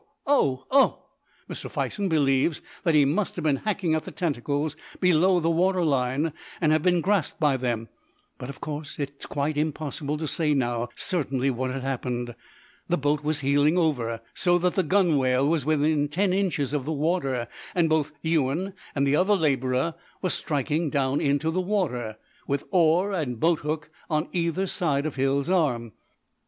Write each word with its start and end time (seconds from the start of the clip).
oh! 0.25 0.65
oh!" 0.71 1.03
Mr. 1.47 1.69
Fison 1.69 2.09
believes 2.09 2.59
that 2.83 2.95
he 2.95 3.05
must 3.05 3.35
have 3.35 3.43
been 3.43 3.57
hacking 3.57 3.93
at 3.93 4.03
the 4.03 4.09
tentacles 4.09 4.75
below 4.99 5.39
the 5.39 5.47
water 5.51 5.83
line, 5.85 6.33
and 6.59 6.71
have 6.71 6.81
been 6.81 7.01
grasped 7.01 7.39
by 7.39 7.55
them, 7.55 7.87
but, 8.39 8.49
of 8.49 8.59
course, 8.59 8.97
it 8.97 9.11
is 9.19 9.27
quite 9.27 9.57
impossible 9.57 10.17
to 10.17 10.25
say 10.27 10.55
now 10.55 10.89
certainly 10.95 11.51
what 11.51 11.69
had 11.69 11.83
happened. 11.83 12.33
The 12.89 12.97
boat 12.97 13.23
was 13.23 13.41
heeling 13.41 13.77
over, 13.77 14.21
so 14.33 14.57
that 14.57 14.73
the 14.73 14.81
gunwale 14.81 15.47
was 15.47 15.65
within 15.67 16.07
ten 16.07 16.33
inches 16.33 16.73
of 16.73 16.85
the 16.85 16.91
water, 16.93 17.47
and 17.75 17.87
both 17.87 18.11
Ewan 18.23 18.73
and 18.95 19.05
the 19.05 19.15
other 19.15 19.35
labourer 19.35 19.93
were 20.19 20.31
striking 20.31 20.89
down 20.89 21.21
into 21.21 21.51
the 21.51 21.61
water, 21.61 22.17
with 22.47 22.63
oar 22.71 23.11
and 23.13 23.39
boathook, 23.39 23.91
on 24.09 24.29
either 24.31 24.65
side 24.65 25.05
of 25.05 25.13
Hill's 25.13 25.47
arm. 25.47 25.91